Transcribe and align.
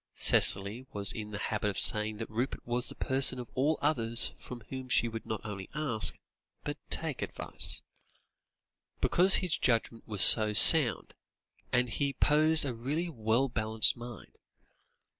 Cicely 0.15 0.87
was 0.93 1.11
in 1.11 1.29
the 1.29 1.37
habit 1.37 1.69
of 1.69 1.77
saying 1.77 2.17
that 2.17 2.29
Rupert 2.31 2.65
was 2.65 2.89
the 2.89 2.95
person 2.95 3.37
of 3.37 3.51
all 3.53 3.77
others 3.83 4.33
from 4.39 4.61
whom 4.69 4.89
she 4.89 5.07
would 5.07 5.27
not 5.27 5.41
only 5.43 5.69
ask, 5.75 6.17
but 6.63 6.79
take, 6.89 7.21
advice; 7.21 7.83
because 8.99 9.35
his 9.35 9.55
judgment 9.59 10.07
was 10.07 10.21
so 10.23 10.53
sound 10.53 11.13
and 11.71 11.87
he 11.87 12.13
possessed 12.13 12.65
a 12.65 12.73
really 12.73 13.09
well 13.09 13.47
balanced 13.47 13.95
mind. 13.95 14.35